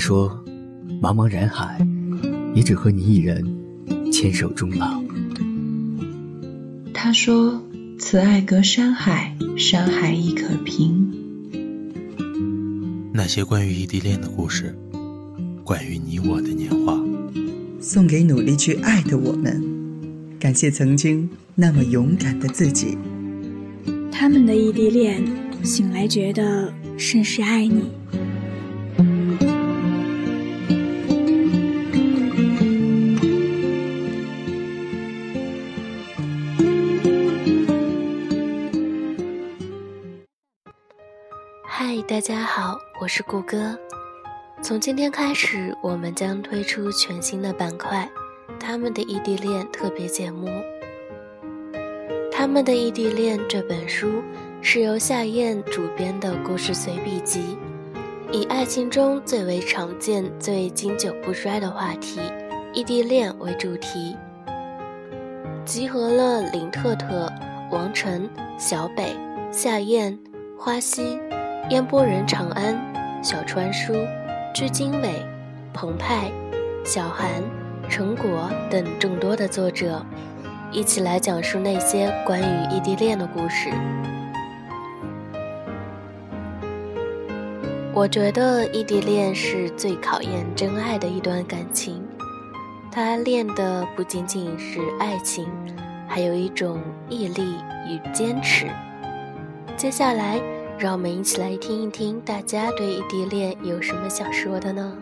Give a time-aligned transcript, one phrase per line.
[0.00, 0.42] 说
[1.00, 1.86] ：“茫茫人海，
[2.54, 3.44] 也只和你一人
[4.10, 5.00] 牵手终老。”
[6.94, 7.62] 他说
[8.00, 11.12] ：“此爱隔山海，山海亦可平。”
[13.12, 14.74] 那些关于异地恋的故事，
[15.62, 16.98] 关于你我的年华，
[17.78, 19.62] 送给努力去爱的我们。
[20.38, 22.96] 感谢曾经那么勇敢的自己。
[24.10, 25.22] 他们的异地恋，
[25.62, 27.84] 醒来觉得甚是爱你。
[42.10, 43.78] 大家好，我是顾哥。
[44.60, 48.10] 从今天开始，我们将推出全新的板块——
[48.58, 50.48] 他们的异地恋特别节目。
[52.32, 54.20] 他们的异地恋这本书
[54.60, 57.56] 是由夏燕主编的故事随笔集，
[58.32, 62.20] 以爱情中最为常见、最经久不衰的话题——
[62.74, 64.16] 异地恋为主题，
[65.64, 67.32] 集合了林特特、
[67.70, 69.14] 王晨、小北、
[69.52, 70.18] 夏燕、
[70.58, 71.16] 花溪。
[71.70, 72.76] 烟波人长安、
[73.22, 73.94] 小川书、
[74.52, 75.24] 鞠经纬、
[75.72, 76.28] 澎湃、
[76.84, 77.30] 小韩、
[77.88, 80.04] 陈果等众多的作者，
[80.72, 83.70] 一起来讲述那些关于异地恋的故事。
[87.94, 92.02] 我觉得异地恋是最考验真爱的一段感情，
[92.90, 95.46] 它练的不仅仅是爱情，
[96.08, 97.54] 还有一种毅力
[97.86, 98.66] 与坚持。
[99.76, 100.40] 接下来。
[100.80, 104.96] 让我们一起来听一听，大家对异地恋有什么想说的呢？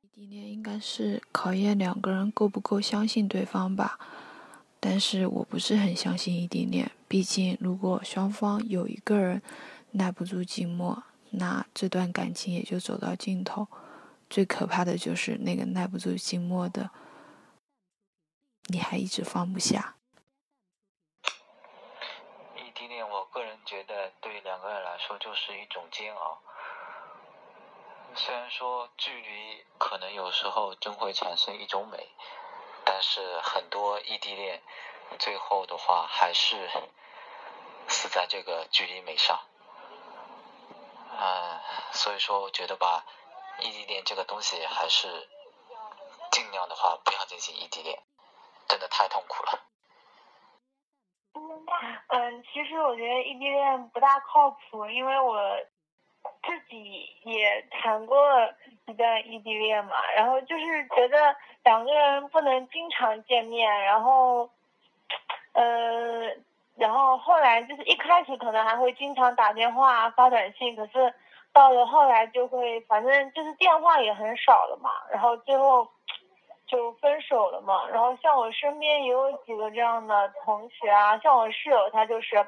[0.00, 3.98] 异地恋应该是考验两个人够不够相信对方吧，
[4.78, 6.92] 但是我不是很相信异地恋。
[7.08, 9.42] 毕竟，如果双方有一个人
[9.90, 13.66] 耐不住寂寞，那这段感情也就走到尽头。
[14.30, 16.90] 最可怕的就是那个耐不住寂寞的，
[18.68, 19.96] 你还一直放不下。
[23.00, 26.42] 我个人觉得对两个人来说就是一种煎熬。
[28.14, 32.08] 虽然说距离可能有时候真会产生一种美，
[32.84, 34.62] 但是很多异地恋
[35.18, 36.68] 最后的话还是
[37.88, 39.40] 死在这个距离美上。
[41.18, 41.60] 嗯，
[41.92, 43.06] 所以说我觉得吧，
[43.60, 45.28] 异地恋这个东西还是
[46.30, 48.02] 尽量的话不要进行异地恋，
[48.68, 49.71] 真的太痛苦了。
[52.14, 55.38] 嗯，其实我觉得异地恋不大靠谱，因为我
[56.42, 58.18] 自己也谈过
[58.84, 61.34] 一段异地恋嘛，然后就是觉得
[61.64, 64.50] 两个人不能经常见面，然后，
[65.54, 66.28] 呃，
[66.76, 71.14] 然后后来就是一开始可能还会经常打电话发短信，可是
[71.50, 75.88] 到了后来就会，反正就是电话也很少了嘛，然后最后。
[76.72, 82.46] 就分手了嘛，然后像我身边也有几个这样的同学啊，像我室友，她就是，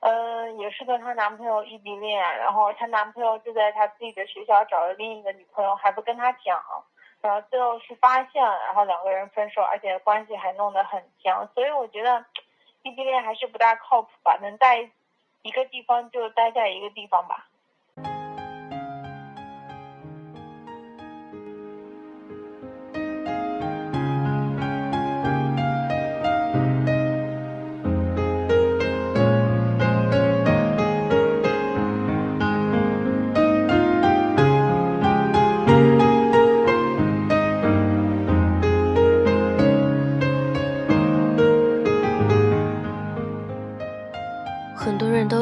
[0.00, 6.58] 嗯，也是跟她男朋友异地恋，然后她男朋友就在她自己的学校找了另一个女朋友，还不跟她讲，
[7.20, 12.24] 然后最后是发现，然后两个人分手，而且关系还弄得很僵，所以我觉得
[12.84, 14.88] 异地恋还是不大靠谱吧，能在
[15.42, 17.47] 一个地方就待在一个地方吧。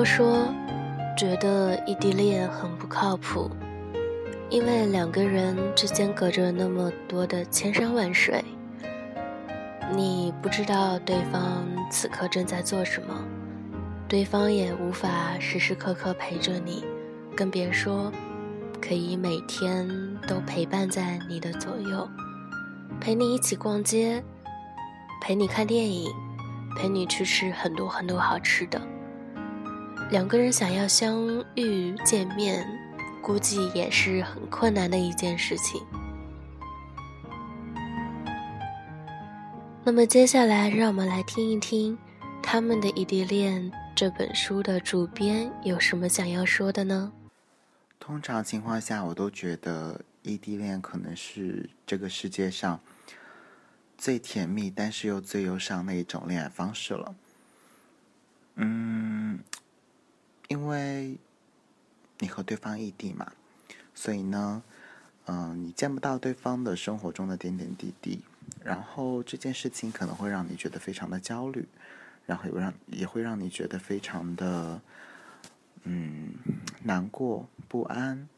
[0.06, 0.46] 说，
[1.18, 3.50] 觉得异地恋很不靠谱，
[4.48, 8.42] 因为两个人之间隔着那么多的千山万水，
[9.94, 13.24] 你不知道对方此刻正在做什么，
[14.06, 16.84] 对方也无法时时刻刻陪着你，
[17.36, 18.10] 更别说
[18.80, 19.88] 可以每天
[20.28, 22.08] 都陪伴在你的左右，
[23.00, 24.22] 陪你一起逛街，
[25.20, 26.08] 陪你看电影，
[26.76, 28.80] 陪你去吃很多很多好吃的。
[30.08, 32.64] 两个人想要相遇见面，
[33.20, 35.82] 估计也是很困难的一件事情。
[39.82, 41.98] 那么接下来，让我们来听一听
[42.40, 47.12] 他们的异地恋这本书的主编有什么想要说的呢？
[47.98, 52.80] 通常情况下，我都觉得异地恋可能是这个世界上
[53.98, 57.14] 最甜蜜，但是又最忧伤的一种恋爱方式了。
[58.54, 59.05] 嗯。
[60.48, 61.18] 因为
[62.18, 63.32] 你和对方异地嘛，
[63.94, 64.62] 所以呢，
[65.26, 68.22] 嗯，你见不到对方的生活中的点点滴滴，
[68.62, 71.66] 然后这件事情可能会让你觉得非常的焦虑，
[72.26, 74.80] 然后也让也会让你觉得非常的，
[75.82, 76.34] 嗯，
[76.84, 78.28] 难过不安，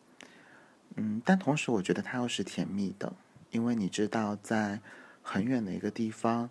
[0.97, 3.13] 嗯，但同时我觉得它又是甜蜜的，
[3.51, 4.81] 因为你知道在
[5.23, 6.49] 很远的一个地方，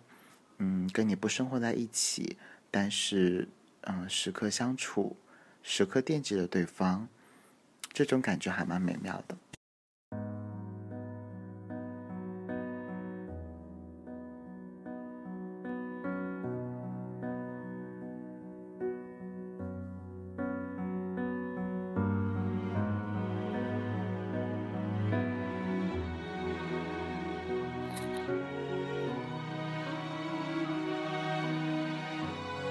[0.58, 2.36] 嗯，跟你不生活在一起，
[2.70, 3.48] 但是
[3.82, 5.16] 嗯，时刻相处，
[5.70, 7.06] 时刻惦记着对方。
[7.92, 9.36] 这种感觉还蛮美妙的。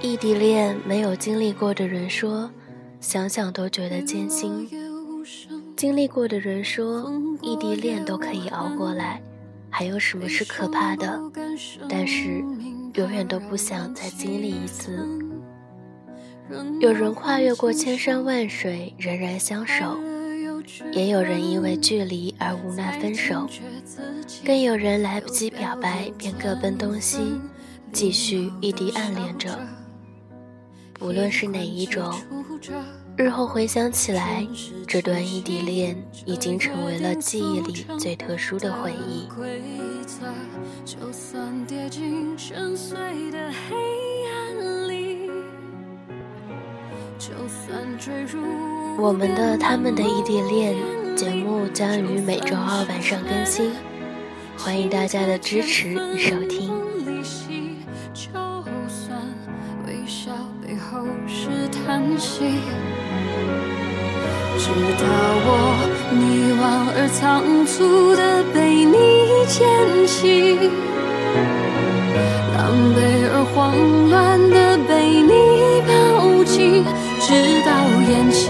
[0.02, 2.50] 异地恋没有经历过的人说，
[3.00, 4.68] 想想都觉得艰辛。
[5.76, 7.12] 经历过的人说，
[7.42, 9.22] 异地恋都可以熬过来，
[9.70, 11.20] 还有什么是可怕的？
[11.88, 12.44] 但是，
[12.96, 15.08] 永远都不想再经历一次。
[16.80, 20.00] 有人跨越过千山万水仍然相守，
[20.92, 23.48] 也有人因为距离而无奈分手，
[24.44, 27.40] 更有人来不及表白便各奔东西，
[27.92, 29.60] 继续异地暗恋着。
[31.00, 32.14] 无论是哪一种。
[33.16, 34.46] 日后回想起来，
[34.86, 35.96] 这段异地恋
[36.26, 39.28] 已经成为了记忆里最特殊的回忆。
[49.00, 50.76] 我们的他们的异地恋
[51.16, 53.72] 节目将于每周二晚上更新，
[54.56, 56.77] 欢迎大家的支持与收听。
[64.60, 65.06] 直到
[65.46, 65.50] 我
[66.12, 66.62] 迷惘
[66.96, 68.94] 而仓促的被你
[69.48, 69.58] 捡
[70.06, 70.58] 起，
[72.54, 72.58] 狼
[72.94, 72.98] 狈
[73.32, 73.56] 而慌
[74.10, 74.16] 乱
[74.50, 74.92] 的被
[75.22, 75.32] 你
[75.88, 76.84] 抱紧，
[77.20, 77.28] 直
[77.66, 77.70] 到
[78.10, 78.46] 眼睛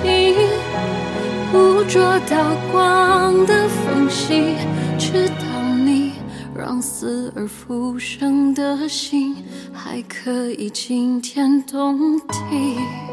[1.52, 2.34] 捕捉到
[2.72, 4.56] 光的缝隙，
[4.98, 5.44] 直到
[5.86, 6.14] 你
[6.56, 9.36] 让死而复生的心
[9.74, 13.07] 还可以惊天动地。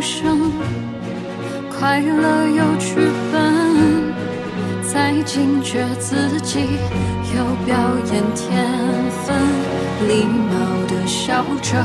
[0.00, 0.52] 生
[1.68, 2.94] 快乐有剧
[3.30, 4.12] 本，
[4.82, 6.60] 才惊觉自己
[7.36, 7.76] 有表
[8.10, 8.66] 演天
[9.24, 9.36] 分，
[10.08, 10.56] 礼貌
[10.88, 11.84] 的笑着，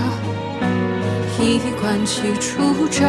[1.40, 3.04] 衣冠齐出着，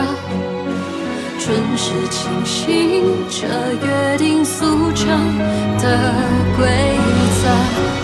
[1.38, 3.46] 准时清醒着，
[3.86, 5.38] 约定俗成
[5.78, 6.14] 的
[6.56, 6.66] 规
[7.40, 7.48] 则，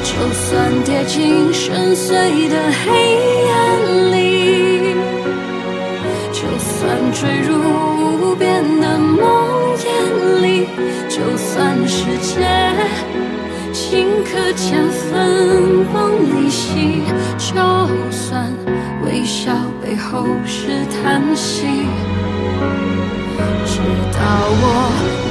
[0.05, 4.52] 就算跌进深邃的黑暗里。
[7.13, 10.67] 坠入无边的梦魇里，
[11.09, 12.41] 就算世界
[13.73, 15.95] 顷刻间分崩
[16.35, 17.03] 离析，
[17.39, 17.55] 就
[18.11, 18.53] 算
[19.05, 19.53] 微笑
[19.83, 21.67] 背后是叹息，
[23.67, 23.79] 直
[24.13, 24.19] 到
[24.59, 24.65] 我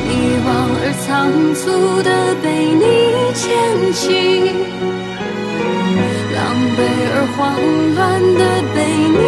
[0.08, 0.10] 迷
[0.46, 0.48] 惘
[0.84, 1.10] 而仓
[1.56, 1.62] 促
[2.04, 2.10] 的
[2.42, 2.46] 被
[2.80, 2.84] 你
[3.34, 3.42] 牵
[3.92, 4.02] 起，
[6.36, 6.40] 狼
[6.78, 6.80] 狈
[7.12, 7.40] 而慌
[7.96, 8.00] 乱
[8.38, 8.42] 的
[8.74, 8.78] 被
[9.18, 9.20] 你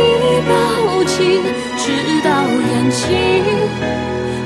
[0.48, 0.52] 抱
[1.04, 1.14] 紧。
[1.86, 1.90] 直
[2.24, 3.04] 到眼睛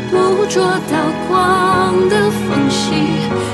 [0.10, 2.86] 捕捉到光的缝隙，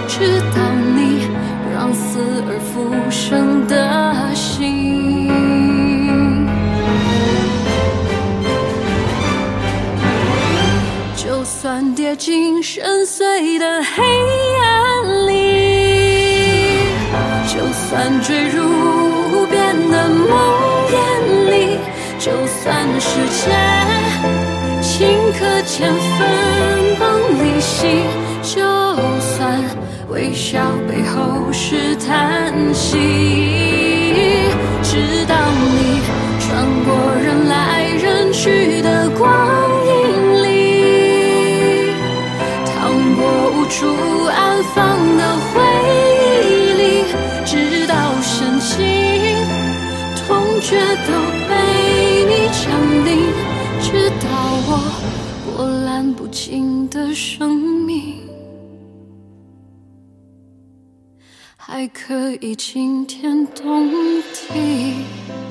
[0.08, 0.58] 直到
[0.96, 1.28] 你
[1.74, 2.72] 让死而复
[3.12, 5.28] 生的心，
[11.18, 14.02] 就算跌进深邃的黑
[14.62, 15.34] 暗里，
[17.50, 20.63] 就算坠入无边的梦。
[22.64, 23.52] 算世界
[24.82, 24.96] 顷
[25.38, 27.04] 刻间分崩
[27.44, 28.06] 离析，
[28.42, 28.62] 就
[29.20, 29.62] 算
[30.08, 32.96] 微笑背后是叹息，
[34.82, 35.36] 直到
[35.76, 36.00] 你
[36.40, 39.30] 穿过人来人去的光
[39.86, 41.92] 影里，
[42.66, 42.74] 趟
[43.18, 43.22] 过
[43.58, 43.76] 无处
[44.28, 45.22] 安放的
[45.54, 45.60] 回
[46.48, 46.82] 忆里，
[47.46, 48.58] 直到深
[50.64, 51.12] 却都
[51.50, 53.34] 被你占领
[53.82, 54.30] 直到
[54.66, 54.80] 我
[55.46, 57.54] 波澜不惊的生
[57.86, 58.16] 命。
[61.58, 63.90] 还可以惊天动
[64.32, 65.43] 地。